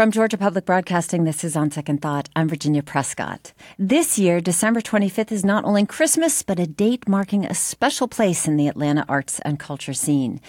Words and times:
From 0.00 0.12
Georgia 0.12 0.38
Public 0.38 0.64
Broadcasting, 0.64 1.24
this 1.24 1.44
is 1.44 1.54
On 1.56 1.70
Second 1.70 2.00
Thought. 2.00 2.30
I'm 2.34 2.48
Virginia 2.48 2.82
Prescott. 2.82 3.52
This 3.78 4.18
year, 4.18 4.40
December 4.40 4.80
25th 4.80 5.30
is 5.30 5.44
not 5.44 5.66
only 5.66 5.84
Christmas, 5.84 6.42
but 6.42 6.58
a 6.58 6.66
date 6.66 7.06
marking 7.06 7.44
a 7.44 7.52
special 7.52 8.08
place 8.08 8.48
in 8.48 8.56
the 8.56 8.66
Atlanta 8.66 9.04
arts 9.10 9.40
and 9.40 9.58
culture 9.58 9.92
scene. 9.92 10.40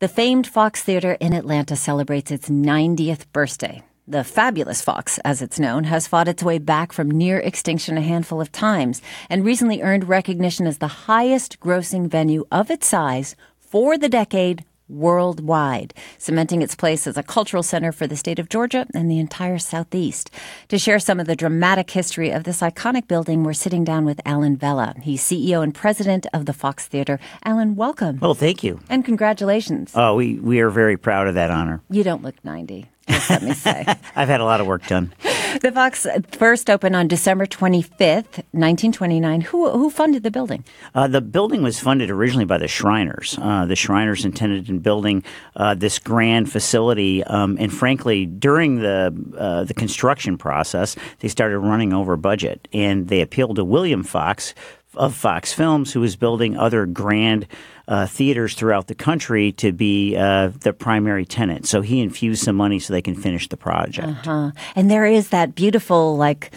The 0.00 0.08
famed 0.08 0.46
Fox 0.46 0.82
Theater 0.82 1.12
in 1.22 1.32
Atlanta 1.32 1.74
celebrates 1.74 2.30
its 2.30 2.50
90th 2.50 3.24
birthday. 3.32 3.82
The 4.06 4.24
fabulous 4.24 4.82
Fox, 4.82 5.16
as 5.24 5.40
it's 5.40 5.58
known, 5.58 5.84
has 5.84 6.06
fought 6.06 6.28
its 6.28 6.42
way 6.42 6.58
back 6.58 6.92
from 6.92 7.10
near 7.10 7.38
extinction 7.38 7.96
a 7.96 8.02
handful 8.02 8.42
of 8.42 8.52
times 8.52 9.00
and 9.30 9.42
recently 9.42 9.80
earned 9.80 10.06
recognition 10.06 10.66
as 10.66 10.76
the 10.76 11.06
highest 11.08 11.60
grossing 11.60 12.08
venue 12.08 12.44
of 12.52 12.70
its 12.70 12.86
size 12.86 13.36
for 13.58 13.96
the 13.96 14.10
decade 14.10 14.66
worldwide, 14.88 15.94
cementing 16.18 16.62
its 16.62 16.74
place 16.74 17.06
as 17.06 17.16
a 17.16 17.22
cultural 17.22 17.62
center 17.62 17.92
for 17.92 18.06
the 18.06 18.16
state 18.16 18.38
of 18.38 18.48
Georgia 18.48 18.86
and 18.94 19.10
the 19.10 19.18
entire 19.18 19.58
Southeast. 19.58 20.30
To 20.68 20.78
share 20.78 20.98
some 20.98 21.20
of 21.20 21.26
the 21.26 21.36
dramatic 21.36 21.90
history 21.90 22.30
of 22.30 22.44
this 22.44 22.60
iconic 22.60 23.08
building, 23.08 23.44
we're 23.44 23.52
sitting 23.52 23.84
down 23.84 24.04
with 24.04 24.20
Alan 24.24 24.56
Vella. 24.56 24.94
He's 25.02 25.22
CEO 25.22 25.62
and 25.62 25.74
president 25.74 26.26
of 26.32 26.46
the 26.46 26.52
Fox 26.52 26.86
Theater. 26.86 27.18
Alan, 27.44 27.76
welcome. 27.76 28.18
Well, 28.20 28.34
thank 28.34 28.62
you. 28.62 28.80
And 28.88 29.04
congratulations. 29.04 29.92
Oh, 29.94 30.14
we, 30.14 30.38
we 30.38 30.60
are 30.60 30.70
very 30.70 30.96
proud 30.96 31.28
of 31.28 31.34
that 31.34 31.50
honor. 31.50 31.80
You 31.90 32.04
don't 32.04 32.22
look 32.22 32.42
90 32.44 32.88
let 33.30 33.42
me 33.42 33.54
say. 33.54 33.84
I've 34.16 34.28
had 34.28 34.40
a 34.40 34.44
lot 34.44 34.60
of 34.60 34.66
work 34.66 34.86
done. 34.86 35.12
The 35.60 35.72
Fox 35.72 36.06
first 36.32 36.68
opened 36.68 36.94
on 36.94 37.08
December 37.08 37.46
25th, 37.46 38.44
1929. 38.52 39.40
Who, 39.40 39.70
who 39.70 39.88
funded 39.90 40.22
the 40.22 40.30
building? 40.30 40.62
Uh, 40.94 41.08
the 41.08 41.20
building 41.20 41.62
was 41.62 41.80
funded 41.80 42.10
originally 42.10 42.44
by 42.44 42.58
the 42.58 42.68
Shriners. 42.68 43.38
Uh, 43.40 43.64
the 43.64 43.74
Shriners 43.74 44.24
intended 44.24 44.68
in 44.68 44.80
building 44.80 45.24
uh, 45.56 45.74
this 45.74 45.98
grand 45.98 46.52
facility, 46.52 47.24
um, 47.24 47.56
and 47.58 47.72
frankly, 47.72 48.26
during 48.26 48.76
the 48.76 49.14
uh, 49.38 49.64
the 49.64 49.74
construction 49.74 50.36
process, 50.36 50.96
they 51.20 51.28
started 51.28 51.58
running 51.58 51.92
over 51.92 52.16
budget, 52.16 52.68
and 52.72 53.08
they 53.08 53.20
appealed 53.20 53.56
to 53.56 53.64
William 53.64 54.02
Fox, 54.02 54.54
of 54.98 55.14
Fox 55.14 55.52
Films, 55.52 55.92
who 55.92 56.00
was 56.00 56.16
building 56.16 56.56
other 56.56 56.84
grand 56.84 57.46
uh, 57.86 58.06
theaters 58.06 58.54
throughout 58.54 58.86
the 58.86 58.94
country 58.94 59.52
to 59.52 59.72
be 59.72 60.16
uh, 60.16 60.48
the 60.60 60.72
primary 60.72 61.24
tenant. 61.24 61.66
So 61.66 61.80
he 61.80 62.00
infused 62.00 62.42
some 62.44 62.56
money 62.56 62.78
so 62.78 62.92
they 62.92 63.02
can 63.02 63.14
finish 63.14 63.48
the 63.48 63.56
project. 63.56 64.08
Uh-huh. 64.08 64.50
And 64.76 64.90
there 64.90 65.06
is 65.06 65.30
that 65.30 65.54
beautiful, 65.54 66.16
like, 66.16 66.50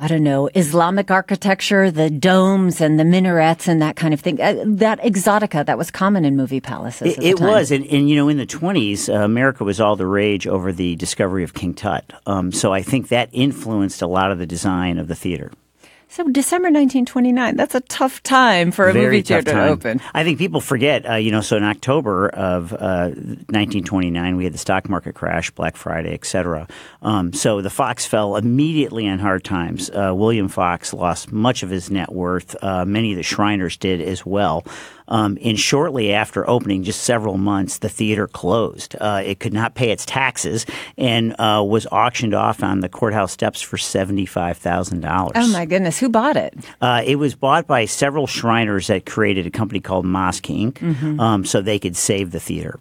I 0.00 0.06
don't 0.06 0.22
know, 0.22 0.48
Islamic 0.54 1.10
architecture, 1.10 1.90
the 1.90 2.08
domes 2.08 2.80
and 2.80 3.00
the 3.00 3.04
minarets 3.04 3.66
and 3.66 3.82
that 3.82 3.96
kind 3.96 4.14
of 4.14 4.20
thing. 4.20 4.40
Uh, 4.40 4.62
that 4.64 5.00
exotica 5.00 5.66
that 5.66 5.76
was 5.76 5.90
common 5.90 6.24
in 6.24 6.36
movie 6.36 6.60
palaces. 6.60 7.18
It, 7.18 7.24
it 7.24 7.40
was, 7.40 7.72
and, 7.72 7.84
and, 7.86 8.08
you 8.08 8.14
know, 8.14 8.28
in 8.28 8.36
the 8.36 8.46
twenties, 8.46 9.08
uh, 9.08 9.14
America 9.14 9.64
was 9.64 9.80
all 9.80 9.96
the 9.96 10.06
rage 10.06 10.46
over 10.46 10.72
the 10.72 10.94
discovery 10.96 11.42
of 11.42 11.52
King 11.52 11.74
Tut. 11.74 12.04
Um, 12.26 12.52
so 12.52 12.72
I 12.72 12.80
think 12.82 13.08
that 13.08 13.28
influenced 13.32 14.00
a 14.00 14.06
lot 14.06 14.30
of 14.30 14.38
the 14.38 14.46
design 14.46 14.98
of 14.98 15.08
the 15.08 15.16
theater. 15.16 15.50
So 16.10 16.26
December 16.28 16.68
1929, 16.68 17.56
that's 17.56 17.74
a 17.74 17.82
tough 17.82 18.22
time 18.22 18.72
for 18.72 18.88
a 18.88 18.92
Very 18.94 19.04
movie 19.04 19.22
theater 19.22 19.52
to 19.52 19.64
open. 19.66 20.00
I 20.14 20.24
think 20.24 20.38
people 20.38 20.62
forget, 20.62 21.08
uh, 21.08 21.14
you 21.16 21.30
know, 21.30 21.42
so 21.42 21.58
in 21.58 21.64
October 21.64 22.30
of 22.30 22.72
uh, 22.72 23.10
1929, 23.50 24.36
we 24.36 24.44
had 24.44 24.54
the 24.54 24.58
stock 24.58 24.88
market 24.88 25.14
crash, 25.14 25.50
Black 25.50 25.76
Friday, 25.76 26.14
et 26.14 26.24
cetera. 26.24 26.66
Um, 27.02 27.34
so 27.34 27.60
the 27.60 27.70
Fox 27.70 28.06
fell 28.06 28.36
immediately 28.36 29.06
on 29.06 29.18
hard 29.18 29.44
times. 29.44 29.90
Uh, 29.90 30.12
William 30.14 30.48
Fox 30.48 30.94
lost 30.94 31.30
much 31.30 31.62
of 31.62 31.68
his 31.68 31.90
net 31.90 32.10
worth. 32.10 32.56
Uh, 32.62 32.86
many 32.86 33.12
of 33.12 33.16
the 33.18 33.22
Shriners 33.22 33.76
did 33.76 34.00
as 34.00 34.24
well. 34.24 34.64
Um, 35.08 35.38
and 35.42 35.58
shortly 35.58 36.12
after 36.12 36.48
opening, 36.48 36.84
just 36.84 37.02
several 37.02 37.38
months, 37.38 37.78
the 37.78 37.88
theater 37.88 38.28
closed. 38.28 38.94
Uh, 39.00 39.22
it 39.24 39.40
could 39.40 39.52
not 39.52 39.74
pay 39.74 39.90
its 39.90 40.06
taxes 40.06 40.66
and 40.96 41.34
uh, 41.40 41.64
was 41.66 41.86
auctioned 41.86 42.34
off 42.34 42.62
on 42.62 42.80
the 42.80 42.88
courthouse 42.88 43.32
steps 43.32 43.60
for 43.60 43.76
seventy-five 43.78 44.56
thousand 44.58 45.00
dollars. 45.00 45.32
Oh 45.36 45.48
my 45.48 45.64
goodness! 45.64 45.98
Who 45.98 46.08
bought 46.08 46.36
it? 46.36 46.54
Uh, 46.80 47.02
it 47.04 47.16
was 47.16 47.34
bought 47.34 47.66
by 47.66 47.86
several 47.86 48.26
Shriners 48.26 48.88
that 48.88 49.06
created 49.06 49.46
a 49.46 49.50
company 49.50 49.80
called 49.80 50.04
Mosque 50.04 50.44
Inc. 50.44 50.74
Mm-hmm. 50.74 51.18
Um, 51.18 51.44
so 51.44 51.60
they 51.60 51.78
could 51.78 51.96
save 51.96 52.30
the 52.30 52.40
theater. 52.40 52.78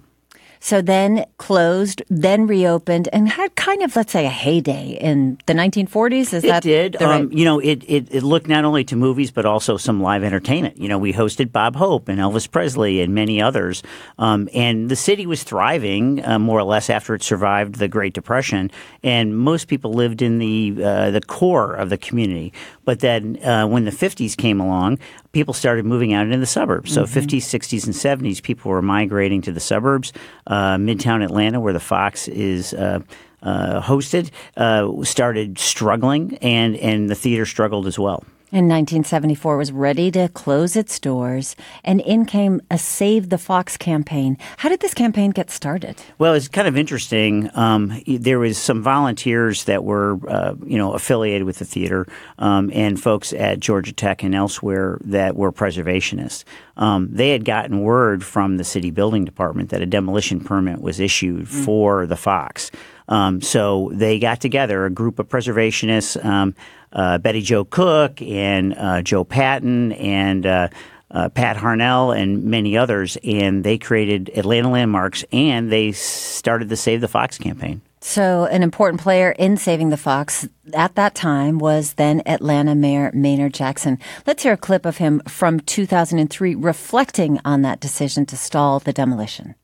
So 0.59 0.81
then 0.81 1.25
closed, 1.37 2.01
then 2.09 2.47
reopened, 2.47 3.09
and 3.13 3.29
had 3.29 3.55
kind 3.55 3.81
of, 3.81 3.95
let's 3.95 4.11
say, 4.11 4.25
a 4.25 4.29
heyday 4.29 4.97
in 4.99 5.37
the 5.45 5.53
1940s. 5.53 6.33
Is 6.33 6.43
it 6.43 6.47
that 6.47 6.63
did? 6.63 6.97
Right? 6.99 7.21
Um, 7.21 7.31
you 7.31 7.45
know, 7.45 7.59
it, 7.59 7.83
it, 7.87 8.07
it 8.13 8.23
looked 8.23 8.47
not 8.47 8.65
only 8.65 8.83
to 8.85 8.95
movies 8.95 9.31
but 9.31 9.45
also 9.45 9.77
some 9.77 10.01
live 10.01 10.23
entertainment. 10.23 10.77
You 10.77 10.89
know, 10.89 10.97
we 10.97 11.13
hosted 11.13 11.51
Bob 11.51 11.75
Hope 11.75 12.09
and 12.09 12.19
Elvis 12.19 12.49
Presley 12.49 13.01
and 13.01 13.13
many 13.13 13.41
others, 13.41 13.83
um, 14.17 14.49
and 14.53 14.89
the 14.89 14.95
city 14.95 15.25
was 15.25 15.43
thriving 15.43 16.23
uh, 16.25 16.39
more 16.39 16.59
or 16.59 16.63
less 16.63 16.89
after 16.89 17.15
it 17.15 17.23
survived 17.23 17.75
the 17.75 17.87
Great 17.87 18.13
Depression. 18.13 18.71
And 19.03 19.37
most 19.37 19.67
people 19.67 19.93
lived 19.93 20.21
in 20.21 20.39
the 20.39 20.75
uh, 20.83 21.11
the 21.11 21.21
core 21.21 21.73
of 21.73 21.89
the 21.89 21.97
community. 21.97 22.53
But 22.85 22.99
then 22.99 23.43
uh, 23.43 23.67
when 23.67 23.85
the 23.85 23.91
50s 23.91 24.35
came 24.37 24.59
along, 24.59 24.99
people 25.37 25.53
started 25.53 25.85
moving 25.85 26.13
out 26.13 26.25
into 26.25 26.39
the 26.39 26.47
suburbs. 26.47 26.91
So 26.91 27.03
mm-hmm. 27.03 27.19
50s, 27.19 27.43
60s, 27.43 27.85
and 27.85 27.93
70s, 27.93 28.41
people 28.41 28.71
were 28.71 28.81
migrating 28.81 29.39
to 29.43 29.51
the 29.51 29.59
suburbs. 29.59 30.11
Uh, 30.47 30.77
Midtown 30.77 31.23
Atlanta, 31.23 31.59
where 31.59 31.73
the 31.73 31.79
Fox 31.79 32.27
is. 32.27 32.73
Uh, 32.73 33.01
uh, 33.43 33.79
hosted 33.79 34.31
uh, 34.57 35.03
started 35.03 35.59
struggling, 35.59 36.37
and 36.37 36.75
and 36.77 37.07
the 37.07 37.13
theater 37.13 37.45
struggled 37.45 37.85
as 37.85 37.99
well. 37.99 38.23
In 38.49 38.69
1974, 38.69 39.57
was 39.57 39.73
ready 39.73 40.09
to 40.11 40.29
close 40.29 40.77
its 40.77 41.01
doors, 41.01 41.57
and 41.83 41.99
in 41.99 42.25
came 42.25 42.61
a 42.71 42.77
Save 42.77 43.27
the 43.27 43.37
Fox 43.37 43.75
campaign. 43.75 44.37
How 44.55 44.69
did 44.69 44.79
this 44.79 44.93
campaign 44.93 45.31
get 45.31 45.51
started? 45.51 45.97
Well, 46.17 46.33
it's 46.33 46.47
kind 46.47 46.65
of 46.65 46.77
interesting. 46.77 47.49
Um, 47.55 48.01
there 48.07 48.39
was 48.39 48.57
some 48.57 48.81
volunteers 48.81 49.65
that 49.65 49.83
were, 49.83 50.17
uh, 50.29 50.55
you 50.65 50.77
know, 50.77 50.93
affiliated 50.93 51.43
with 51.43 51.59
the 51.59 51.65
theater, 51.65 52.07
um, 52.39 52.71
and 52.73 52.97
folks 52.97 53.33
at 53.33 53.59
Georgia 53.59 53.91
Tech 53.91 54.23
and 54.23 54.33
elsewhere 54.33 54.97
that 55.01 55.35
were 55.35 55.51
preservationists. 55.51 56.45
Um, 56.77 57.09
they 57.11 57.31
had 57.31 57.43
gotten 57.43 57.81
word 57.81 58.23
from 58.23 58.55
the 58.55 58.63
city 58.63 58.91
building 58.91 59.25
department 59.25 59.71
that 59.71 59.81
a 59.81 59.85
demolition 59.85 60.39
permit 60.39 60.79
was 60.79 61.01
issued 61.01 61.47
mm. 61.47 61.65
for 61.65 62.07
the 62.07 62.15
Fox. 62.15 62.71
Um, 63.07 63.41
so 63.41 63.91
they 63.93 64.19
got 64.19 64.41
together, 64.41 64.85
a 64.85 64.89
group 64.89 65.19
of 65.19 65.29
preservationists, 65.29 66.23
um, 66.23 66.55
uh, 66.91 67.17
Betty 67.17 67.41
Jo 67.41 67.63
Cook 67.63 68.21
and 68.21 68.73
uh, 68.77 69.01
Joe 69.01 69.23
Patton 69.23 69.93
and 69.93 70.45
uh, 70.45 70.67
uh, 71.11 71.29
Pat 71.29 71.57
Harnell 71.57 72.17
and 72.17 72.43
many 72.45 72.77
others, 72.77 73.17
and 73.23 73.63
they 73.63 73.77
created 73.77 74.29
Atlanta 74.35 74.69
Landmarks 74.69 75.23
and 75.31 75.71
they 75.71 75.91
started 75.91 76.69
the 76.69 76.75
Save 76.75 77.01
the 77.01 77.07
Fox 77.07 77.37
campaign. 77.37 77.81
So, 77.99 78.45
an 78.45 78.61
important 78.61 79.01
player 79.01 79.31
in 79.31 79.57
saving 79.57 79.89
the 79.89 79.97
fox 79.97 80.47
at 80.73 80.95
that 80.95 81.15
time 81.15 81.57
was 81.57 81.95
then 81.95 82.21
Atlanta 82.25 82.75
Mayor 82.75 83.11
Maynard 83.13 83.53
Jackson. 83.53 83.97
Let's 84.25 84.43
hear 84.43 84.53
a 84.53 84.57
clip 84.57 84.85
of 84.85 84.97
him 84.97 85.19
from 85.27 85.59
2003 85.59 86.55
reflecting 86.55 87.39
on 87.43 87.63
that 87.63 87.79
decision 87.79 88.25
to 88.27 88.37
stall 88.37 88.79
the 88.79 88.93
demolition. 88.93 89.55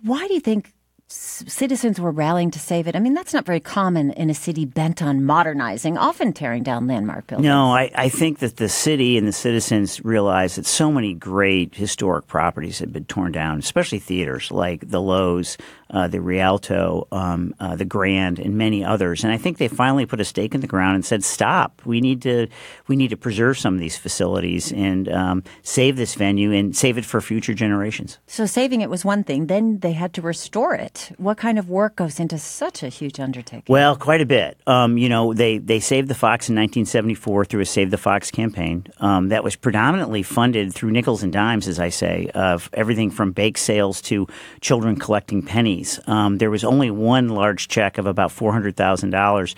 Why 0.02 0.26
do 0.28 0.32
you 0.32 0.40
think 0.40 0.72
citizens 1.12 2.00
were 2.00 2.12
rallying 2.12 2.52
to 2.52 2.58
save 2.60 2.86
it. 2.86 2.94
I 2.94 3.00
mean, 3.00 3.14
that's 3.14 3.34
not 3.34 3.44
very 3.44 3.58
common 3.58 4.12
in 4.12 4.30
a 4.30 4.34
city 4.34 4.64
bent 4.64 5.02
on 5.02 5.24
modernizing, 5.24 5.98
often 5.98 6.32
tearing 6.32 6.62
down 6.62 6.86
landmark 6.86 7.26
buildings. 7.26 7.46
No, 7.46 7.72
I, 7.72 7.90
I 7.94 8.08
think 8.08 8.38
that 8.38 8.58
the 8.58 8.68
city 8.68 9.18
and 9.18 9.26
the 9.26 9.32
citizens 9.32 10.04
realized 10.04 10.56
that 10.56 10.66
so 10.66 10.92
many 10.92 11.14
great 11.14 11.74
historic 11.74 12.28
properties 12.28 12.78
had 12.78 12.92
been 12.92 13.06
torn 13.06 13.32
down, 13.32 13.58
especially 13.58 13.98
theaters 13.98 14.52
like 14.52 14.88
the 14.88 15.00
Loews, 15.00 15.56
uh, 15.90 16.08
the 16.08 16.20
Rialto, 16.20 17.06
um, 17.12 17.54
uh, 17.60 17.76
the 17.76 17.84
Grand, 17.84 18.38
and 18.38 18.56
many 18.56 18.84
others. 18.84 19.24
And 19.24 19.32
I 19.32 19.36
think 19.36 19.58
they 19.58 19.68
finally 19.68 20.06
put 20.06 20.20
a 20.20 20.24
stake 20.24 20.54
in 20.54 20.60
the 20.60 20.66
ground 20.66 20.94
and 20.94 21.04
said, 21.04 21.24
"Stop! 21.24 21.82
We 21.84 22.00
need 22.00 22.22
to 22.22 22.46
we 22.86 22.96
need 22.96 23.10
to 23.10 23.16
preserve 23.16 23.58
some 23.58 23.74
of 23.74 23.80
these 23.80 23.96
facilities 23.96 24.72
and 24.72 25.08
um, 25.08 25.42
save 25.62 25.96
this 25.96 26.14
venue 26.14 26.52
and 26.52 26.76
save 26.76 26.98
it 26.98 27.04
for 27.04 27.20
future 27.20 27.54
generations." 27.54 28.18
So 28.26 28.46
saving 28.46 28.80
it 28.80 28.90
was 28.90 29.04
one 29.04 29.24
thing. 29.24 29.46
Then 29.46 29.80
they 29.80 29.92
had 29.92 30.12
to 30.14 30.22
restore 30.22 30.74
it. 30.74 31.10
What 31.18 31.36
kind 31.36 31.58
of 31.58 31.68
work 31.68 31.96
goes 31.96 32.20
into 32.20 32.38
such 32.38 32.82
a 32.82 32.88
huge 32.88 33.18
undertaking? 33.18 33.64
Well, 33.68 33.96
quite 33.96 34.20
a 34.20 34.26
bit. 34.26 34.58
Um, 34.66 34.96
you 34.96 35.08
know, 35.08 35.34
they 35.34 35.58
they 35.58 35.80
saved 35.80 36.08
the 36.08 36.14
Fox 36.14 36.48
in 36.48 36.54
1974 36.54 37.44
through 37.46 37.60
a 37.60 37.66
Save 37.66 37.90
the 37.90 37.98
Fox 37.98 38.30
campaign 38.30 38.86
um, 38.98 39.28
that 39.28 39.42
was 39.42 39.56
predominantly 39.56 40.22
funded 40.22 40.72
through 40.72 40.90
nickels 40.90 41.22
and 41.22 41.32
dimes, 41.32 41.66
as 41.66 41.78
I 41.80 41.88
say, 41.88 42.30
of 42.34 42.70
everything 42.72 43.10
from 43.10 43.32
bake 43.32 43.58
sales 43.58 44.00
to 44.02 44.26
children 44.60 44.96
collecting 44.96 45.42
pennies. 45.42 45.79
Um, 46.06 46.38
there 46.38 46.50
was 46.50 46.64
only 46.64 46.90
one 46.90 47.28
large 47.28 47.68
check 47.68 47.98
of 47.98 48.06
about 48.06 48.32
four 48.32 48.52
hundred 48.52 48.76
thousand 48.76 49.14
uh, 49.14 49.18
dollars. 49.18 49.54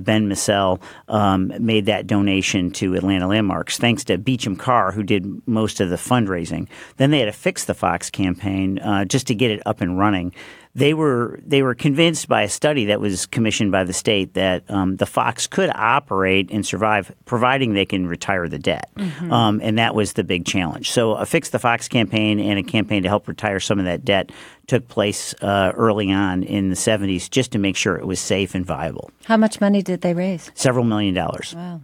Ben 0.00 0.28
Massell 0.28 0.80
um, 1.08 1.52
made 1.58 1.86
that 1.86 2.06
donation 2.06 2.70
to 2.72 2.94
Atlanta 2.94 3.28
Landmarks, 3.28 3.78
thanks 3.78 4.04
to 4.04 4.18
Beauchamp 4.18 4.58
Carr, 4.58 4.92
who 4.92 5.02
did 5.02 5.46
most 5.46 5.80
of 5.80 5.90
the 5.90 5.96
fundraising. 5.96 6.68
Then 6.96 7.10
they 7.10 7.20
had 7.20 7.26
to 7.26 7.32
fix 7.32 7.64
the 7.64 7.74
Fox 7.74 8.10
campaign 8.10 8.78
uh, 8.78 9.04
just 9.04 9.26
to 9.28 9.34
get 9.34 9.50
it 9.50 9.62
up 9.66 9.80
and 9.80 9.98
running 9.98 10.32
they 10.78 10.94
were 10.94 11.40
they 11.44 11.62
were 11.62 11.74
convinced 11.74 12.28
by 12.28 12.42
a 12.42 12.48
study 12.48 12.86
that 12.86 13.00
was 13.00 13.26
commissioned 13.26 13.72
by 13.72 13.82
the 13.82 13.92
state 13.92 14.34
that 14.34 14.62
um, 14.70 14.96
the 14.96 15.06
Fox 15.06 15.46
could 15.46 15.70
operate 15.74 16.50
and 16.50 16.64
survive, 16.64 17.12
providing 17.24 17.74
they 17.74 17.84
can 17.84 18.06
retire 18.06 18.48
the 18.48 18.60
debt, 18.60 18.88
mm-hmm. 18.96 19.32
um, 19.32 19.60
and 19.62 19.78
that 19.78 19.94
was 19.94 20.12
the 20.12 20.22
big 20.22 20.44
challenge. 20.44 20.90
So 20.90 21.14
a 21.14 21.26
fix 21.26 21.50
the 21.50 21.58
Fox 21.58 21.88
campaign 21.88 22.38
and 22.38 22.58
a 22.58 22.62
campaign 22.62 23.02
to 23.02 23.08
help 23.08 23.26
retire 23.26 23.58
some 23.58 23.80
of 23.80 23.86
that 23.86 24.04
debt 24.04 24.30
took 24.68 24.86
place 24.86 25.34
uh, 25.42 25.72
early 25.74 26.12
on 26.12 26.44
in 26.44 26.68
the 26.68 26.76
70s 26.76 27.28
just 27.28 27.50
to 27.52 27.58
make 27.58 27.74
sure 27.74 27.96
it 27.96 28.06
was 28.06 28.20
safe 28.20 28.54
and 28.54 28.64
viable. 28.64 29.10
How 29.24 29.36
much 29.36 29.60
money 29.60 29.82
did 29.82 30.02
they 30.02 30.14
raise? 30.14 30.52
Several 30.54 30.84
million 30.84 31.14
dollars. 31.14 31.54
Wow. 31.56 31.80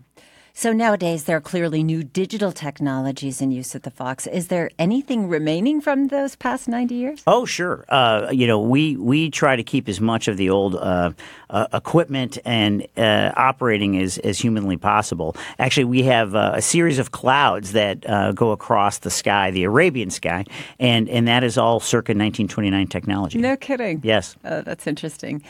So 0.56 0.72
nowadays, 0.72 1.24
there 1.24 1.36
are 1.36 1.40
clearly 1.40 1.82
new 1.82 2.04
digital 2.04 2.52
technologies 2.52 3.42
in 3.42 3.50
use 3.50 3.74
at 3.74 3.82
the 3.82 3.90
Fox. 3.90 4.28
Is 4.28 4.46
there 4.46 4.70
anything 4.78 5.28
remaining 5.28 5.80
from 5.80 6.06
those 6.08 6.36
past 6.36 6.68
90 6.68 6.94
years? 6.94 7.22
Oh, 7.26 7.44
sure. 7.44 7.84
Uh, 7.88 8.28
you 8.30 8.46
know, 8.46 8.60
we, 8.60 8.96
we 8.96 9.30
try 9.30 9.56
to 9.56 9.64
keep 9.64 9.88
as 9.88 10.00
much 10.00 10.28
of 10.28 10.36
the 10.36 10.50
old 10.50 10.76
uh, 10.76 11.10
uh, 11.50 11.66
equipment 11.72 12.38
and 12.44 12.86
uh, 12.96 13.32
operating 13.36 13.98
as, 14.00 14.18
as 14.18 14.38
humanly 14.38 14.76
possible. 14.76 15.34
Actually, 15.58 15.86
we 15.86 16.04
have 16.04 16.36
uh, 16.36 16.52
a 16.54 16.62
series 16.62 17.00
of 17.00 17.10
clouds 17.10 17.72
that 17.72 18.08
uh, 18.08 18.30
go 18.30 18.52
across 18.52 18.98
the 18.98 19.10
sky, 19.10 19.50
the 19.50 19.64
Arabian 19.64 20.08
sky, 20.08 20.44
and, 20.78 21.08
and 21.08 21.26
that 21.26 21.42
is 21.42 21.58
all 21.58 21.80
circa 21.80 22.10
1929 22.10 22.86
technology. 22.86 23.38
No 23.38 23.56
kidding. 23.56 24.00
Yes. 24.04 24.36
Oh, 24.44 24.62
that's 24.62 24.86
interesting. 24.86 25.42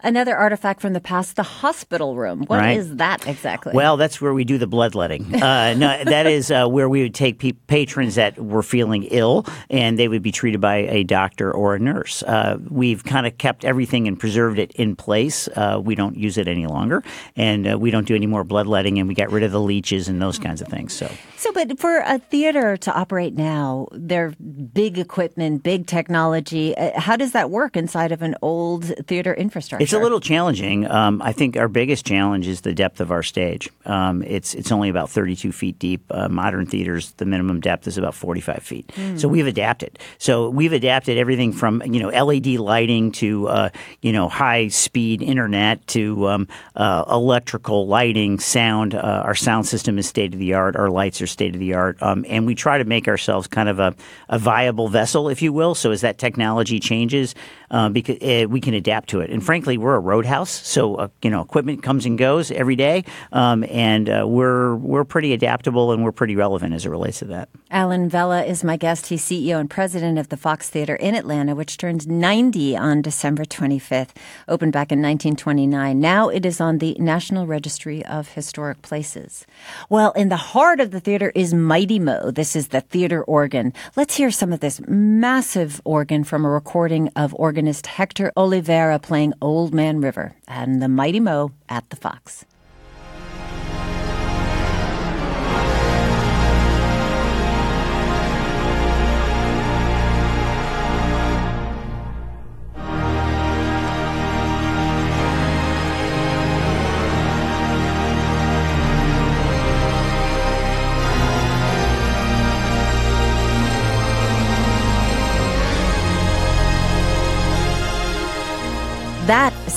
Another 0.00 0.34
artifact 0.34 0.80
from 0.80 0.94
the 0.94 1.00
past, 1.00 1.36
the 1.36 1.42
hospital 1.42 2.16
room. 2.16 2.44
What 2.46 2.60
right. 2.60 2.78
is 2.78 2.96
that 2.96 3.28
exactly? 3.28 3.74
Well, 3.74 3.98
that's 3.98 4.18
where 4.18 4.32
we 4.32 4.45
do 4.46 4.58
the 4.58 4.66
bloodletting. 4.66 5.34
Uh, 5.34 5.74
no, 5.74 6.04
that 6.04 6.26
is 6.26 6.50
uh, 6.50 6.66
where 6.66 6.88
we 6.88 7.02
would 7.02 7.14
take 7.14 7.38
pe- 7.38 7.52
patrons 7.52 8.14
that 8.14 8.38
were 8.38 8.62
feeling 8.62 9.04
ill, 9.04 9.46
and 9.70 9.98
they 9.98 10.08
would 10.08 10.22
be 10.22 10.32
treated 10.32 10.60
by 10.60 10.76
a 10.76 11.04
doctor 11.04 11.52
or 11.52 11.74
a 11.74 11.78
nurse. 11.78 12.22
Uh, 12.22 12.58
we've 12.68 13.04
kind 13.04 13.26
of 13.26 13.36
kept 13.38 13.64
everything 13.64 14.08
and 14.08 14.18
preserved 14.18 14.58
it 14.58 14.72
in 14.72 14.96
place. 14.96 15.48
Uh, 15.48 15.80
we 15.82 15.94
don't 15.94 16.16
use 16.16 16.38
it 16.38 16.48
any 16.48 16.66
longer, 16.66 17.02
and 17.36 17.72
uh, 17.72 17.78
we 17.78 17.90
don't 17.90 18.06
do 18.06 18.14
any 18.14 18.26
more 18.26 18.44
bloodletting, 18.44 18.98
and 18.98 19.08
we 19.08 19.14
got 19.14 19.30
rid 19.30 19.42
of 19.42 19.52
the 19.52 19.60
leeches 19.60 20.08
and 20.08 20.20
those 20.20 20.38
kinds 20.38 20.60
of 20.60 20.68
things. 20.68 20.92
So, 20.92 21.10
so, 21.36 21.52
but 21.52 21.78
for 21.78 21.98
a 21.98 22.18
theater 22.18 22.76
to 22.78 22.92
operate 22.92 23.34
now, 23.34 23.88
they're 23.92 24.34
big 24.72 24.98
equipment, 24.98 25.62
big 25.62 25.86
technology. 25.86 26.76
Uh, 26.76 26.98
how 26.98 27.16
does 27.16 27.32
that 27.32 27.50
work 27.50 27.76
inside 27.76 28.12
of 28.12 28.22
an 28.22 28.34
old 28.42 28.84
theater 29.06 29.34
infrastructure? 29.34 29.82
It's 29.82 29.92
a 29.92 29.98
little 29.98 30.20
challenging. 30.20 30.90
Um, 30.90 31.20
I 31.22 31.32
think 31.32 31.56
our 31.56 31.68
biggest 31.68 32.06
challenge 32.06 32.46
is 32.46 32.62
the 32.62 32.72
depth 32.72 33.00
of 33.00 33.10
our 33.10 33.22
stage. 33.22 33.68
Um, 33.84 34.22
it's 34.36 34.54
it's 34.54 34.70
only 34.70 34.88
about 34.88 35.10
32 35.10 35.50
feet 35.50 35.78
deep. 35.78 36.04
Uh, 36.10 36.28
modern 36.28 36.66
theaters, 36.66 37.12
the 37.12 37.24
minimum 37.24 37.60
depth 37.60 37.86
is 37.86 37.96
about 37.96 38.14
45 38.14 38.62
feet. 38.62 38.86
Mm. 38.88 39.18
So 39.18 39.28
we've 39.28 39.46
adapted. 39.46 39.98
So 40.18 40.50
we've 40.50 40.72
adapted 40.72 41.16
everything 41.16 41.52
from 41.52 41.82
you 41.86 42.00
know 42.00 42.08
LED 42.08 42.46
lighting 42.46 43.12
to 43.12 43.48
uh, 43.48 43.68
you 44.02 44.12
know 44.12 44.28
high 44.28 44.68
speed 44.68 45.22
internet 45.22 45.86
to 45.88 46.28
um, 46.28 46.48
uh, 46.76 47.04
electrical 47.10 47.86
lighting, 47.86 48.38
sound. 48.38 48.94
Uh, 48.94 49.22
our 49.24 49.34
sound 49.34 49.66
system 49.66 49.98
is 49.98 50.06
state 50.06 50.34
of 50.34 50.38
the 50.38 50.54
art. 50.54 50.76
Our 50.76 50.90
lights 50.90 51.20
are 51.22 51.26
state 51.26 51.54
of 51.54 51.60
the 51.60 51.74
art, 51.74 52.00
um, 52.02 52.24
and 52.28 52.46
we 52.46 52.54
try 52.54 52.78
to 52.78 52.84
make 52.84 53.08
ourselves 53.08 53.46
kind 53.46 53.68
of 53.68 53.80
a, 53.80 53.94
a 54.28 54.38
viable 54.38 54.88
vessel, 54.88 55.28
if 55.28 55.40
you 55.40 55.52
will. 55.52 55.74
So 55.74 55.90
as 55.90 56.02
that 56.02 56.18
technology 56.18 56.78
changes, 56.78 57.34
uh, 57.70 57.88
because 57.88 58.16
uh, 58.22 58.48
we 58.48 58.60
can 58.60 58.74
adapt 58.74 59.10
to 59.10 59.20
it. 59.20 59.30
And 59.30 59.44
frankly, 59.44 59.78
we're 59.78 59.96
a 59.96 60.00
roadhouse, 60.00 60.50
so 60.50 61.10
you 61.22 61.30
know 61.30 61.40
equipment 61.40 61.82
comes 61.82 62.06
and 62.06 62.18
goes 62.18 62.50
every 62.50 62.76
day, 62.76 63.04
um, 63.32 63.64
and 63.64 64.08
we're 64.30 64.74
we're 64.76 65.04
pretty 65.04 65.32
adaptable 65.32 65.92
and 65.92 66.04
we're 66.04 66.12
pretty 66.12 66.36
relevant 66.36 66.74
as 66.74 66.86
it 66.86 66.90
relates 66.90 67.20
to 67.20 67.26
that. 67.26 67.48
Alan 67.70 68.08
Vella 68.08 68.44
is 68.44 68.62
my 68.64 68.76
guest. 68.76 69.08
He's 69.08 69.24
CEO 69.24 69.58
and 69.58 69.68
president 69.68 70.18
of 70.18 70.28
the 70.28 70.36
Fox 70.36 70.70
Theater 70.70 70.96
in 70.96 71.14
Atlanta, 71.14 71.54
which 71.54 71.76
turned 71.76 72.08
90 72.08 72.76
on 72.76 73.02
December 73.02 73.44
25th. 73.44 74.10
Opened 74.48 74.72
back 74.72 74.92
in 74.92 75.00
1929. 75.00 75.98
Now 75.98 76.28
it 76.28 76.46
is 76.46 76.60
on 76.60 76.78
the 76.78 76.96
National 76.98 77.46
Registry 77.46 78.04
of 78.06 78.28
Historic 78.28 78.82
Places. 78.82 79.46
Well, 79.88 80.12
in 80.12 80.28
the 80.28 80.36
heart 80.36 80.80
of 80.80 80.90
the 80.90 81.00
theater 81.00 81.32
is 81.34 81.52
Mighty 81.52 81.98
Mo. 81.98 82.30
This 82.30 82.54
is 82.54 82.68
the 82.68 82.80
theater 82.80 83.22
organ. 83.24 83.72
Let's 83.96 84.16
hear 84.16 84.30
some 84.30 84.52
of 84.52 84.60
this 84.60 84.80
massive 84.86 85.80
organ 85.84 86.24
from 86.24 86.44
a 86.44 86.50
recording 86.50 87.10
of 87.16 87.34
organist 87.56 87.86
Hector 87.86 88.30
Olivera 88.36 89.00
playing 89.00 89.32
Old 89.40 89.72
Man 89.72 90.02
River 90.02 90.34
and 90.46 90.82
the 90.82 90.88
Mighty 90.88 91.20
Mo 91.20 91.52
at 91.70 91.88
the 91.88 91.96
Fox. 91.96 92.44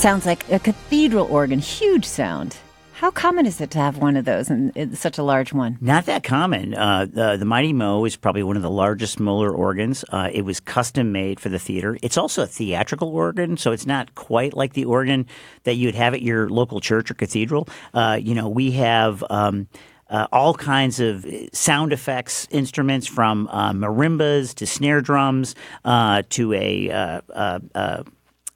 Sounds 0.00 0.24
like 0.24 0.50
a 0.50 0.58
cathedral 0.58 1.26
organ, 1.26 1.58
huge 1.58 2.06
sound. 2.06 2.56
How 2.94 3.10
common 3.10 3.44
is 3.44 3.60
it 3.60 3.70
to 3.72 3.78
have 3.78 3.98
one 3.98 4.16
of 4.16 4.24
those 4.24 4.48
and 4.48 4.96
such 4.96 5.18
a 5.18 5.22
large 5.22 5.52
one? 5.52 5.76
Not 5.82 6.06
that 6.06 6.22
common. 6.22 6.72
Uh, 6.72 7.04
the, 7.04 7.36
the, 7.36 7.44
Mighty 7.44 7.74
Mo 7.74 8.06
is 8.06 8.16
probably 8.16 8.42
one 8.42 8.56
of 8.56 8.62
the 8.62 8.70
largest 8.70 9.18
Möller 9.18 9.52
organs. 9.52 10.02
Uh, 10.08 10.30
it 10.32 10.40
was 10.40 10.58
custom 10.58 11.12
made 11.12 11.38
for 11.38 11.50
the 11.50 11.58
theater. 11.58 11.98
It's 12.02 12.16
also 12.16 12.44
a 12.44 12.46
theatrical 12.46 13.08
organ, 13.08 13.58
so 13.58 13.72
it's 13.72 13.84
not 13.84 14.14
quite 14.14 14.54
like 14.54 14.72
the 14.72 14.86
organ 14.86 15.26
that 15.64 15.74
you'd 15.74 15.94
have 15.94 16.14
at 16.14 16.22
your 16.22 16.48
local 16.48 16.80
church 16.80 17.10
or 17.10 17.14
cathedral. 17.14 17.68
Uh, 17.92 18.18
you 18.18 18.34
know, 18.34 18.48
we 18.48 18.70
have. 18.70 19.22
Um, 19.28 19.68
uh, 20.08 20.26
all 20.32 20.54
kinds 20.54 20.98
of 20.98 21.24
sound 21.52 21.92
effects 21.92 22.48
instruments 22.50 23.06
from 23.06 23.46
uh, 23.46 23.72
marimbas 23.72 24.52
to 24.56 24.66
snare 24.66 25.00
drums 25.00 25.54
uh, 25.84 26.24
to 26.30 26.52
a 26.52 26.90
uh, 26.90 27.20
uh, 27.32 27.60
uh, 27.76 28.02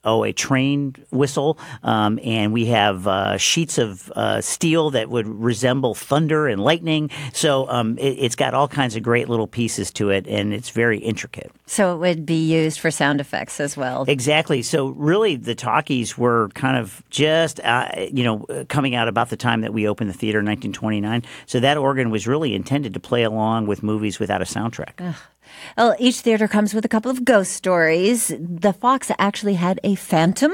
oh, 0.05 0.25
a 0.25 0.33
train 0.33 0.95
whistle, 1.11 1.59
um, 1.83 2.19
and 2.23 2.53
we 2.53 2.67
have 2.67 3.07
uh, 3.07 3.37
sheets 3.37 3.79
of 3.79 4.11
uh, 4.13 4.41
steel 4.41 4.91
that 4.91 5.09
would 5.09 5.27
resemble 5.27 5.95
thunder 5.95 6.47
and 6.47 6.63
lightning. 6.63 7.11
So 7.33 7.69
um, 7.69 7.99
it, 7.99 8.19
has 8.19 8.37
got 8.37 8.55
all 8.55 8.69
kinds 8.69 8.97
of 8.97 9.03
great 9.03 9.29
little 9.29 9.47
pieces 9.47 9.91
to 9.93 10.11
it, 10.11 10.27
and 10.27 10.53
it's 10.53 10.71
very 10.71 10.99
intricate. 10.99 11.51
So 11.67 11.95
it 11.95 11.99
would 11.99 12.27
be 12.27 12.45
used 12.45 12.81
for 12.81 12.91
sound 12.91 13.21
effects 13.21 13.61
as 13.61 13.77
well. 13.77 14.05
Exactly. 14.09 14.63
So 14.63 14.89
really, 14.89 15.37
the 15.37 15.55
talkies 15.55 16.17
were 16.19 16.49
kind 16.51 16.77
of 16.77 17.03
just 17.11 17.61
uh, 17.61 17.89
you 18.13 18.25
know 18.25 18.65
coming 18.69 18.95
out 18.95 19.09
about 19.09 19.31
the 19.31 19.37
time 19.37 19.63
that 19.63 19.73
we 19.73 19.89
opened 19.89 20.11
the 20.11 20.15
theater 20.15 20.41
in 20.41 20.47
1929. 20.47 21.23
So 21.47 21.61
that 21.61 21.77
organ 21.77 22.11
was 22.11 22.27
really 22.27 22.55
intended 22.55 22.95
to 22.95 23.01
play 23.01 23.23
along 23.23 23.67
with 23.67 23.83
movies 23.83 24.19
without 24.19 24.43
a 24.43 24.45
soundtrack. 24.45 24.93
Ugh. 24.99 25.15
Well, 25.77 25.97
each 25.99 26.21
theater 26.21 26.49
comes 26.49 26.75
with 26.75 26.85
a 26.85 26.89
couple 26.89 27.11
of 27.11 27.25
ghost 27.25 27.53
stories. 27.53 28.33
The 28.39 28.73
Fox 28.73 29.11
actually 29.19 29.55
had 29.55 29.81
a 29.85 29.95
phantom. 29.95 30.53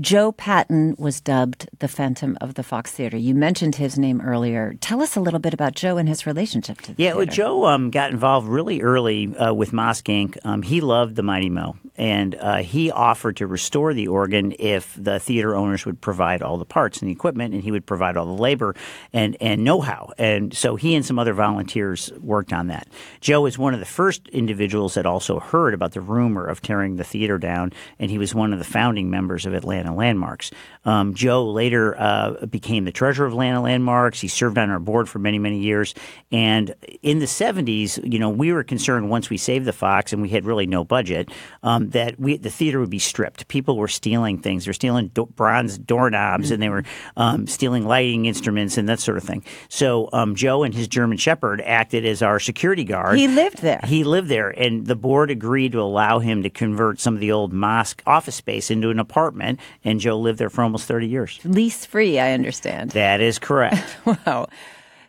Joe 0.00 0.32
Patton 0.32 0.96
was 0.98 1.20
dubbed 1.20 1.68
the 1.78 1.88
Phantom 1.88 2.36
of 2.40 2.54
the 2.54 2.62
Fox 2.62 2.92
Theater. 2.92 3.16
You 3.16 3.34
mentioned 3.34 3.76
his 3.76 3.98
name 3.98 4.20
earlier. 4.20 4.74
Tell 4.80 5.02
us 5.02 5.16
a 5.16 5.20
little 5.20 5.40
bit 5.40 5.54
about 5.54 5.74
Joe 5.74 5.96
and 5.96 6.08
his 6.08 6.26
relationship 6.26 6.80
to 6.82 6.94
the 6.94 7.02
yeah, 7.02 7.10
theater. 7.10 7.16
well, 7.16 7.26
Joe 7.26 7.66
um, 7.66 7.90
got 7.90 8.10
involved 8.10 8.48
really 8.48 8.80
early 8.80 9.34
uh, 9.36 9.52
with 9.52 9.72
Mosque 9.72 10.04
Inc. 10.06 10.38
Um, 10.44 10.62
he 10.62 10.80
loved 10.80 11.16
the 11.16 11.22
Mighty 11.22 11.50
Mo, 11.50 11.76
and 11.96 12.34
uh, 12.34 12.58
he 12.58 12.90
offered 12.90 13.36
to 13.38 13.46
restore 13.46 13.94
the 13.94 14.08
organ 14.08 14.54
if 14.58 14.94
the 14.96 15.18
theater 15.18 15.54
owners 15.54 15.84
would 15.86 16.00
provide 16.00 16.42
all 16.42 16.58
the 16.58 16.64
parts 16.64 17.00
and 17.00 17.08
the 17.08 17.12
equipment, 17.12 17.54
and 17.54 17.62
he 17.62 17.70
would 17.70 17.86
provide 17.86 18.16
all 18.16 18.26
the 18.26 18.42
labor 18.42 18.74
and, 19.12 19.36
and 19.40 19.64
know-how. 19.64 20.12
And 20.18 20.54
so 20.54 20.76
he 20.76 20.94
and 20.94 21.04
some 21.04 21.18
other 21.18 21.34
volunteers 21.34 22.12
worked 22.20 22.52
on 22.52 22.68
that. 22.68 22.88
Joe 23.20 23.42
was 23.42 23.58
one 23.58 23.74
of 23.74 23.80
the 23.80 23.86
first 23.86 24.28
individuals 24.50 24.94
that 24.94 25.06
also 25.06 25.38
heard 25.38 25.74
about 25.74 25.92
the 25.92 26.00
rumor 26.00 26.44
of 26.44 26.60
tearing 26.60 26.96
the 26.96 27.04
theater 27.04 27.38
down, 27.38 27.72
and 28.00 28.10
he 28.10 28.18
was 28.18 28.34
one 28.34 28.52
of 28.52 28.58
the 28.58 28.64
founding 28.64 29.08
members 29.08 29.46
of 29.46 29.54
Atlanta 29.54 29.94
Landmarks. 29.94 30.50
Um, 30.84 31.14
Joe 31.14 31.48
later 31.48 31.98
uh, 32.00 32.46
became 32.46 32.84
the 32.84 32.90
treasurer 32.90 33.26
of 33.26 33.32
Atlanta 33.32 33.60
Landmarks. 33.60 34.20
He 34.20 34.28
served 34.28 34.58
on 34.58 34.70
our 34.70 34.80
board 34.80 35.08
for 35.08 35.20
many, 35.20 35.38
many 35.38 35.58
years. 35.58 35.94
And 36.32 36.74
in 37.02 37.20
the 37.20 37.26
70s, 37.26 38.00
you 38.10 38.18
know, 38.18 38.30
we 38.30 38.52
were 38.52 38.64
concerned 38.64 39.08
once 39.08 39.30
we 39.30 39.36
saved 39.36 39.66
the 39.66 39.72
Fox 39.72 40.12
and 40.12 40.20
we 40.20 40.30
had 40.30 40.44
really 40.44 40.66
no 40.66 40.82
budget 40.82 41.30
um, 41.62 41.90
that 41.90 42.18
we, 42.18 42.36
the 42.38 42.50
theater 42.50 42.80
would 42.80 42.90
be 42.90 42.98
stripped. 42.98 43.46
People 43.46 43.76
were 43.76 43.88
stealing 43.88 44.38
things. 44.38 44.64
They're 44.64 44.74
stealing 44.74 45.08
do- 45.08 45.26
bronze 45.26 45.78
doorknobs 45.78 46.46
mm-hmm. 46.46 46.54
and 46.54 46.62
they 46.62 46.68
were 46.70 46.84
um, 47.16 47.46
stealing 47.46 47.86
lighting 47.86 48.26
instruments 48.26 48.78
and 48.78 48.88
that 48.88 49.00
sort 49.00 49.18
of 49.18 49.22
thing. 49.22 49.44
So 49.68 50.08
um, 50.12 50.34
Joe 50.34 50.64
and 50.64 50.74
his 50.74 50.88
German 50.88 51.18
Shepherd 51.18 51.60
acted 51.60 52.04
as 52.06 52.22
our 52.22 52.40
security 52.40 52.84
guard. 52.84 53.18
He 53.18 53.28
lived 53.28 53.58
there. 53.58 53.80
He 53.84 54.02
lived 54.02 54.28
there. 54.28 54.39
And 54.48 54.86
the 54.86 54.96
board 54.96 55.30
agreed 55.30 55.72
to 55.72 55.80
allow 55.80 56.18
him 56.18 56.42
to 56.42 56.50
convert 56.50 57.00
some 57.00 57.14
of 57.14 57.20
the 57.20 57.32
old 57.32 57.52
mosque 57.52 58.02
office 58.06 58.36
space 58.36 58.70
into 58.70 58.90
an 58.90 58.98
apartment. 58.98 59.60
And 59.84 60.00
Joe 60.00 60.18
lived 60.18 60.38
there 60.38 60.50
for 60.50 60.62
almost 60.62 60.86
30 60.86 61.06
years. 61.06 61.38
Lease 61.44 61.84
free, 61.84 62.18
I 62.18 62.32
understand. 62.32 62.92
That 62.92 63.20
is 63.20 63.38
correct. 63.38 63.84
wow. 64.26 64.48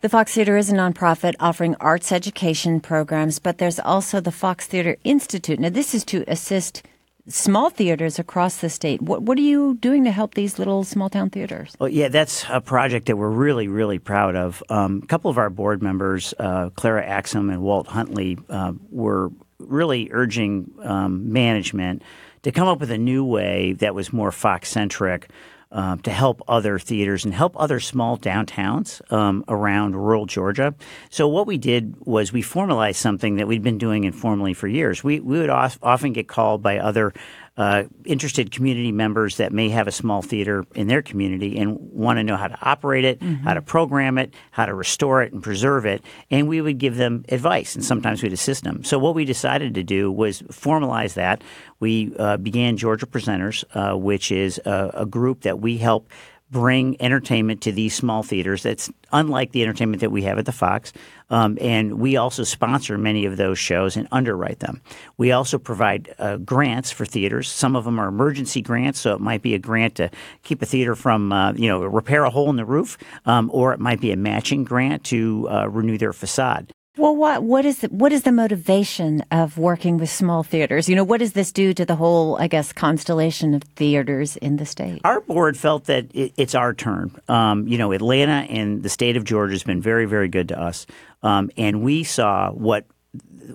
The 0.02 0.08
Fox 0.08 0.34
Theater 0.34 0.56
is 0.56 0.68
a 0.68 0.74
nonprofit 0.74 1.36
offering 1.38 1.76
arts 1.78 2.10
education 2.10 2.80
programs, 2.80 3.38
but 3.38 3.58
there's 3.58 3.78
also 3.78 4.20
the 4.20 4.32
Fox 4.32 4.66
Theater 4.66 4.96
Institute. 5.04 5.60
Now, 5.60 5.68
this 5.68 5.94
is 5.94 6.04
to 6.06 6.24
assist 6.26 6.82
small 7.28 7.70
theaters 7.70 8.18
across 8.18 8.56
the 8.56 8.68
state. 8.68 9.00
What, 9.00 9.22
what 9.22 9.38
are 9.38 9.42
you 9.42 9.74
doing 9.80 10.04
to 10.04 10.10
help 10.10 10.34
these 10.34 10.58
little 10.58 10.84
small 10.84 11.08
town 11.08 11.30
theaters? 11.30 11.74
Well, 11.78 11.88
yeah, 11.88 12.08
that's 12.08 12.44
a 12.48 12.60
project 12.60 13.06
that 13.06 13.16
we're 13.16 13.30
really, 13.30 13.68
really 13.68 13.98
proud 13.98 14.36
of. 14.36 14.62
Um, 14.68 15.00
a 15.02 15.06
couple 15.06 15.30
of 15.30 15.38
our 15.38 15.50
board 15.50 15.82
members, 15.82 16.34
uh, 16.38 16.70
Clara 16.70 17.06
Axam 17.06 17.52
and 17.52 17.62
Walt 17.62 17.86
Huntley, 17.86 18.38
uh, 18.48 18.72
were 18.90 19.30
really 19.58 20.08
urging 20.12 20.70
um, 20.82 21.32
management 21.32 22.02
to 22.42 22.50
come 22.50 22.66
up 22.66 22.80
with 22.80 22.90
a 22.90 22.98
new 22.98 23.24
way 23.24 23.74
that 23.74 23.94
was 23.94 24.12
more 24.12 24.32
Fox 24.32 24.68
centric 24.68 25.30
um, 25.72 25.98
to 26.00 26.10
help 26.10 26.42
other 26.46 26.78
theaters 26.78 27.24
and 27.24 27.34
help 27.34 27.58
other 27.58 27.80
small 27.80 28.18
downtowns 28.18 29.00
um, 29.12 29.44
around 29.48 29.96
rural 29.96 30.26
Georgia. 30.26 30.74
So 31.10 31.26
what 31.26 31.46
we 31.46 31.58
did 31.58 31.96
was 32.00 32.32
we 32.32 32.42
formalized 32.42 32.98
something 32.98 33.36
that 33.36 33.48
we'd 33.48 33.62
been 33.62 33.78
doing 33.78 34.04
informally 34.04 34.54
for 34.54 34.68
years. 34.68 35.02
We 35.02 35.20
we 35.20 35.38
would 35.38 35.50
often 35.50 36.12
get 36.12 36.28
called 36.28 36.62
by 36.62 36.78
other 36.78 37.12
uh, 37.56 37.84
interested 38.04 38.50
community 38.50 38.92
members 38.92 39.36
that 39.36 39.52
may 39.52 39.68
have 39.68 39.86
a 39.86 39.92
small 39.92 40.22
theater 40.22 40.64
in 40.74 40.86
their 40.86 41.02
community 41.02 41.58
and 41.58 41.76
want 41.78 42.18
to 42.18 42.24
know 42.24 42.36
how 42.36 42.48
to 42.48 42.58
operate 42.62 43.04
it, 43.04 43.20
mm-hmm. 43.20 43.44
how 43.44 43.52
to 43.52 43.60
program 43.60 44.16
it, 44.16 44.32
how 44.52 44.64
to 44.64 44.74
restore 44.74 45.22
it 45.22 45.32
and 45.32 45.42
preserve 45.42 45.84
it. 45.84 46.02
And 46.30 46.48
we 46.48 46.62
would 46.62 46.78
give 46.78 46.96
them 46.96 47.24
advice, 47.28 47.74
and 47.74 47.84
sometimes 47.84 48.22
we'd 48.22 48.32
assist 48.32 48.64
them. 48.64 48.84
So, 48.84 48.98
what 48.98 49.14
we 49.14 49.26
decided 49.26 49.74
to 49.74 49.82
do 49.82 50.10
was 50.10 50.40
formalize 50.42 51.14
that. 51.14 51.42
We 51.78 52.14
uh, 52.18 52.38
began 52.38 52.76
Georgia 52.76 53.06
Presenters, 53.06 53.64
uh, 53.74 53.98
which 53.98 54.32
is 54.32 54.58
a, 54.64 54.90
a 54.94 55.06
group 55.06 55.42
that 55.42 55.60
we 55.60 55.78
help 55.78 56.08
bring 56.52 57.00
entertainment 57.00 57.62
to 57.62 57.72
these 57.72 57.94
small 57.94 58.22
theaters. 58.22 58.62
That's 58.62 58.92
unlike 59.10 59.52
the 59.52 59.62
entertainment 59.62 60.02
that 60.02 60.12
we 60.12 60.22
have 60.22 60.38
at 60.38 60.44
the 60.44 60.52
Fox. 60.52 60.92
Um, 61.30 61.56
and 61.62 61.94
we 61.98 62.18
also 62.18 62.44
sponsor 62.44 62.98
many 62.98 63.24
of 63.24 63.38
those 63.38 63.58
shows 63.58 63.96
and 63.96 64.06
underwrite 64.12 64.60
them. 64.60 64.82
We 65.16 65.32
also 65.32 65.58
provide 65.58 66.14
uh, 66.18 66.36
grants 66.36 66.90
for 66.90 67.06
theaters. 67.06 67.50
Some 67.50 67.74
of 67.74 67.84
them 67.84 67.98
are 67.98 68.06
emergency 68.06 68.60
grants, 68.60 69.00
so 69.00 69.14
it 69.14 69.20
might 69.20 69.40
be 69.40 69.54
a 69.54 69.58
grant 69.58 69.94
to 69.94 70.10
keep 70.42 70.60
a 70.60 70.66
theater 70.66 70.94
from, 70.94 71.32
uh, 71.32 71.54
you 71.54 71.68
know, 71.68 71.80
repair 71.80 72.24
a 72.24 72.30
hole 72.30 72.50
in 72.50 72.56
the 72.56 72.66
roof, 72.66 72.98
um, 73.24 73.50
or 73.52 73.72
it 73.72 73.80
might 73.80 74.02
be 74.02 74.12
a 74.12 74.16
matching 74.16 74.62
grant 74.62 75.04
to 75.04 75.48
uh, 75.50 75.66
renew 75.68 75.96
their 75.96 76.12
facade. 76.12 76.70
Well, 76.98 77.16
what 77.16 77.42
what 77.42 77.64
is 77.64 77.78
the, 77.78 77.88
what 77.88 78.12
is 78.12 78.24
the 78.24 78.32
motivation 78.32 79.24
of 79.30 79.56
working 79.56 79.96
with 79.96 80.10
small 80.10 80.42
theaters? 80.42 80.90
You 80.90 80.96
know, 80.96 81.04
what 81.04 81.20
does 81.20 81.32
this 81.32 81.50
do 81.50 81.72
to 81.72 81.86
the 81.86 81.96
whole, 81.96 82.36
I 82.36 82.48
guess, 82.48 82.70
constellation 82.70 83.54
of 83.54 83.62
theaters 83.62 84.36
in 84.36 84.56
the 84.56 84.66
state? 84.66 85.00
Our 85.02 85.22
board 85.22 85.56
felt 85.56 85.84
that 85.86 86.10
it, 86.12 86.34
it's 86.36 86.54
our 86.54 86.74
turn. 86.74 87.18
Um, 87.28 87.66
you 87.66 87.78
know, 87.78 87.92
Atlanta 87.92 88.46
and 88.50 88.82
the 88.82 88.90
state 88.90 89.16
of 89.16 89.24
Georgia 89.24 89.54
has 89.54 89.62
been 89.62 89.80
very, 89.80 90.04
very 90.04 90.28
good 90.28 90.48
to 90.48 90.60
us, 90.60 90.86
um, 91.22 91.50
and 91.56 91.80
we 91.80 92.04
saw 92.04 92.50
what 92.50 92.84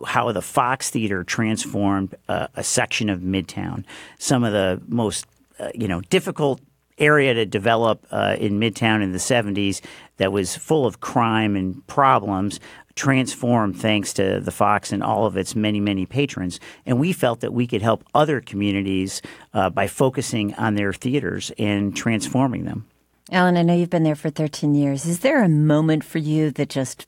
how 0.03 0.31
the 0.31 0.41
Fox 0.41 0.89
Theater 0.89 1.23
transformed 1.23 2.15
uh, 2.27 2.47
a 2.55 2.63
section 2.63 3.07
of 3.07 3.19
Midtown. 3.19 3.83
Some 4.17 4.43
of 4.43 4.51
the 4.51 4.81
most 4.87 5.27
uh, 5.59 5.69
you 5.75 5.87
know 5.87 6.01
difficult 6.01 6.59
area 6.97 7.35
to 7.35 7.45
develop 7.45 8.03
uh, 8.09 8.35
in 8.39 8.59
Midtown 8.59 9.03
in 9.03 9.11
the 9.11 9.19
70s 9.19 9.81
that 10.17 10.31
was 10.31 10.55
full 10.55 10.87
of 10.87 10.99
crime 10.99 11.55
and 11.55 11.85
problems 11.85 12.59
transformed 12.97 13.79
thanks 13.79 14.11
to 14.13 14.41
the 14.41 14.51
Fox 14.51 14.91
and 14.91 15.01
all 15.01 15.25
of 15.25 15.37
its 15.37 15.55
many, 15.55 15.79
many 15.79 16.05
patrons. 16.05 16.59
And 16.85 16.99
we 16.99 17.13
felt 17.13 17.39
that 17.39 17.53
we 17.53 17.67
could 17.67 17.81
help 17.81 18.03
other 18.13 18.41
communities 18.41 19.21
uh, 19.53 19.69
by 19.69 19.87
focusing 19.87 20.53
on 20.55 20.75
their 20.75 20.91
theaters 20.91 21.51
and 21.57 21.95
transforming 21.95 22.65
them. 22.65 22.87
Alan, 23.31 23.57
I 23.57 23.61
know 23.61 23.75
you've 23.75 23.89
been 23.89 24.03
there 24.03 24.15
for 24.15 24.29
13 24.29 24.73
years. 24.73 25.05
Is 25.05 25.19
there 25.19 25.43
a 25.43 25.49
moment 25.49 26.03
for 26.03 26.17
you 26.17 26.51
that 26.51 26.69
just 26.69 27.07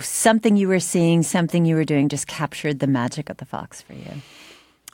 something 0.00 0.56
you 0.56 0.68
were 0.68 0.80
seeing, 0.80 1.22
something 1.22 1.64
you 1.64 1.74
were 1.74 1.84
doing 1.84 2.08
just 2.08 2.26
captured 2.26 2.78
the 2.78 2.86
magic 2.86 3.28
of 3.28 3.38
the 3.38 3.46
Fox 3.46 3.82
for 3.82 3.94
you? 3.94 4.22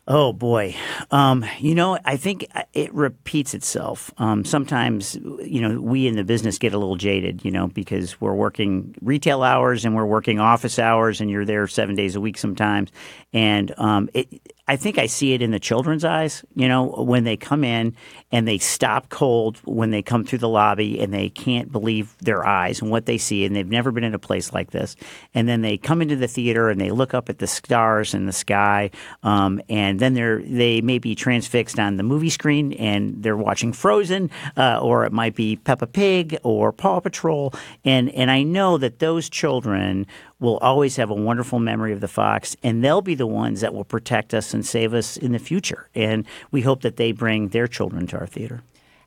Oh 0.09 0.33
boy, 0.33 0.77
um, 1.11 1.45
you 1.59 1.75
know, 1.75 1.99
I 2.05 2.17
think 2.17 2.47
it 2.73 2.95
repeats 2.95 3.55
itself. 3.55 4.13
Um, 4.19 4.45
sometimes, 4.45 5.17
you 5.17 5.61
know, 5.61 5.81
we 5.81 6.07
in 6.07 6.15
the 6.15 6.23
business 6.23 6.59
get 6.59 6.73
a 6.73 6.79
little 6.79 6.95
jaded, 6.95 7.45
you 7.45 7.51
know, 7.51 7.67
because 7.67 8.21
we're 8.21 8.33
working 8.35 8.95
retail 9.03 9.43
hours 9.43 9.85
and 9.85 9.97
we're 9.97 10.07
working 10.07 10.39
office 10.39 10.79
hours, 10.79 11.21
and 11.21 11.29
you're 11.29 11.45
there 11.45 11.67
seven 11.67 11.97
days 11.97 12.15
a 12.15 12.21
week 12.21 12.39
sometimes, 12.39 12.93
and 13.33 13.75
um, 13.79 14.09
it 14.15 14.29
I 14.69 14.77
think 14.77 14.99
I 14.99 15.07
see 15.07 15.33
it 15.33 15.43
in 15.43 15.53
the 15.53 15.61
children's 15.61 16.05
eyes, 16.05 16.45
you 16.57 16.67
know, 16.67 16.87
when 16.87 17.23
they 17.23 17.37
come 17.37 17.63
in 17.63 17.95
and 18.33 18.49
they 18.49 18.59
stop 18.59 19.09
cold 19.11 19.59
when 19.65 19.91
they 19.91 20.03
come 20.03 20.25
through 20.25 20.41
the 20.41 20.49
lobby 20.49 20.99
and 20.99 21.15
they 21.15 21.29
can't 21.29 21.71
believe 21.71 22.17
their 22.19 22.45
eyes 22.45 22.81
and 22.83 22.91
what 22.91 23.07
they 23.07 23.17
see 23.17 23.45
and 23.45 23.55
they've 23.55 23.69
never 23.69 23.93
been 23.93 24.03
in 24.03 24.15
a 24.15 24.19
place 24.19 24.53
like 24.53 24.73
this. 24.73 24.97
And 25.35 25.49
then 25.49 25.63
they 25.63 25.77
come 25.77 26.03
into 26.03 26.17
the 26.17 26.27
theater 26.27 26.69
and 26.69 26.81
they 26.81 26.91
look 26.91 27.15
up 27.15 27.29
at 27.29 27.39
the 27.39 27.47
stars 27.47 28.13
in 28.13 28.27
the 28.27 28.33
sky 28.33 28.91
um, 29.23 29.61
and 29.69 30.01
then 30.01 30.15
they're 30.15 30.43
they 30.43 30.81
may 30.81 30.99
be 30.99 31.15
transfixed 31.15 31.79
on 31.79 31.97
the 31.97 32.03
movie 32.03 32.31
screen 32.31 32.73
and 32.73 33.23
they're 33.23 33.37
watching 33.37 33.73
Frozen 33.73 34.31
uh, 34.57 34.81
or 34.83 35.05
it 35.05 35.13
might 35.13 35.37
be 35.37 35.57
Peppa 35.57 35.87
Pig 35.87 36.39
or 36.43 36.73
Paw 36.73 36.99
Patrol 36.99 37.55
and 37.85 38.11
and 38.11 38.33
I 38.33 38.43
know 38.43 38.79
that 38.79 38.99
those 38.99 39.31
children 39.31 40.07
will 40.39 40.59
always 40.59 40.97
have 40.97 41.11
a 41.11 41.15
wonderful 41.15 41.59
memory 41.59 41.93
of 41.93 42.01
the 42.01 42.09
fox, 42.09 42.57
and 42.63 42.85
they'll 42.85 43.03
be 43.03 43.15
the 43.15 43.27
ones 43.27 43.61
that 43.61 43.73
will 43.75 43.85
protect 43.85 44.35
us 44.35 44.53
and 44.53 44.67
save 44.67 44.93
us 44.93 45.17
in 45.17 45.33
the 45.33 45.39
future. 45.39 45.89
And 45.95 46.27
we 46.51 46.63
hope 46.63 46.83
that 46.83 46.97
they 46.97 47.13
bring 47.13 47.49
their 47.49 47.67
children 47.67 48.07
to 48.09 48.19
our 48.19 48.27
theater. 48.27 48.63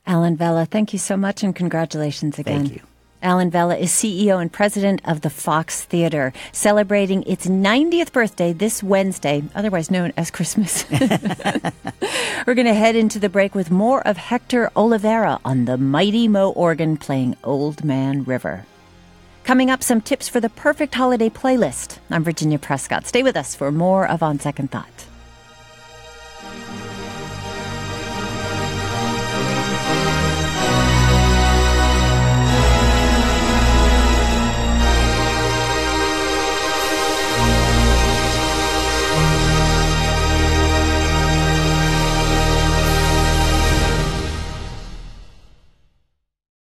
Alan 0.07 0.35
Vella, 0.35 0.65
thank 0.65 0.91
you 0.91 0.99
so 0.99 1.15
much 1.15 1.43
and 1.43 1.55
congratulations 1.55 2.39
again. 2.39 2.65
Thank 2.65 2.75
you. 2.75 2.81
Alan 3.21 3.51
Vella 3.51 3.75
is 3.75 3.91
CEO 3.91 4.41
and 4.41 4.51
president 4.51 5.01
of 5.03 5.21
the 5.21 5.29
Fox 5.29 5.83
Theater, 5.83 6.31
celebrating 6.53 7.23
its 7.23 7.47
90th 7.47 8.13
birthday 8.13 8.53
this 8.53 8.81
Wednesday, 8.81 9.43
otherwise 9.53 9.91
known 9.91 10.13
as 10.15 10.31
Christmas. 10.31 10.89
We're 12.47 12.55
going 12.55 12.65
to 12.65 12.73
head 12.73 12.95
into 12.95 13.19
the 13.19 13.27
break 13.27 13.53
with 13.53 13.69
more 13.69 14.07
of 14.07 14.15
Hector 14.15 14.71
Olivera 14.73 15.41
on 15.43 15.65
the 15.65 15.77
mighty 15.77 16.29
Mo 16.29 16.51
organ 16.51 16.95
playing 16.95 17.35
Old 17.43 17.83
Man 17.83 18.23
River. 18.23 18.65
Coming 19.49 19.71
up, 19.71 19.81
some 19.81 19.99
tips 19.99 20.29
for 20.29 20.39
the 20.39 20.51
perfect 20.51 20.93
holiday 20.93 21.27
playlist. 21.27 21.97
I'm 22.11 22.23
Virginia 22.23 22.59
Prescott. 22.59 23.07
Stay 23.07 23.23
with 23.23 23.35
us 23.35 23.55
for 23.55 23.71
more 23.71 24.07
of 24.07 24.21
On 24.21 24.37
Second 24.37 24.69
Thought. 24.69 25.08